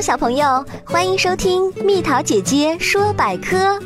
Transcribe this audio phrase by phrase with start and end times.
[0.00, 3.78] 小朋友，欢迎收听蜜桃姐姐说百科。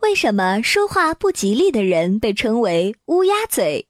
[0.00, 3.86] 为什么说话不吉利的人被称为乌鸦嘴？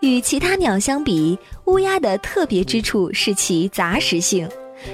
[0.00, 4.48] 与其他鸟相比，乌鸦的特别之处是其杂食性。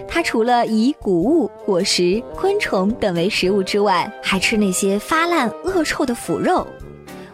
[0.07, 6.67] 它除了以谷物、果实、昆虫等为食物之外，还吃那些发烂、恶臭的腐肉。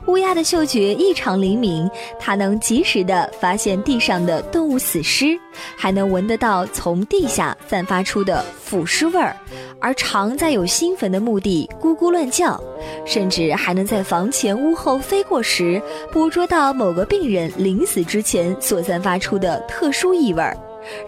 [0.07, 5.39] 乌鸦的嗅觉异常灵敏，它能及时地发现地上的动物死尸，
[5.77, 9.37] 还能闻得到从地下散发出的腐尸味儿，
[9.81, 12.61] 而常在有新坟的墓地咕咕乱叫，
[13.05, 20.57] 甚至还能在房前屋后飞过时，捕捉到某个病人临死之前所散发出的特殊异味儿，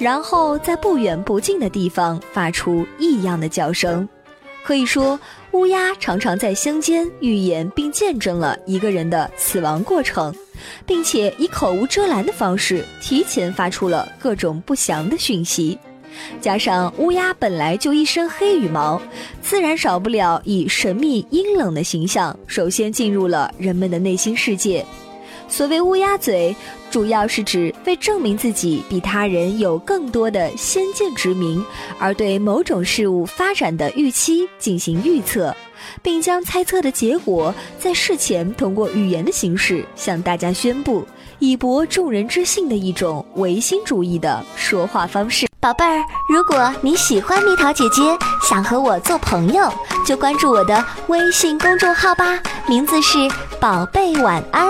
[0.01, 4.09] 然后在不远不近的地方发出异样的叫声。
[4.65, 5.19] 可以说，
[5.59, 10.33] 乌鸦常常在乡间预言并见证了一个人的死亡过程，
[10.87, 15.77] 并且以口无遮拦的方式提前发出了各种不祥的讯息。
[16.41, 19.03] 加上乌鸦本来就一身黑羽毛，
[19.43, 24.87] 自然少不了以神秘阴冷的形象，首先进入了人们的内心世界。
[25.49, 26.55] 所谓乌鸦嘴，
[26.91, 31.65] 主要是指为证明自己比他人有更多的先见之明，
[31.99, 35.55] 而对某种事物发展的预期进行预测，
[36.03, 41.05] 并将猜测的结果在事前通过语言的形式向大家宣布，
[41.39, 45.47] 以博众人之信的一种唯心主义的说话方式。
[45.61, 48.03] 宝贝儿，如果你喜欢蜜桃姐姐，
[48.49, 49.73] 想和我做朋友，
[50.07, 53.19] 就关注我的微信公众号吧，名字是
[53.59, 54.69] 宝贝晚安。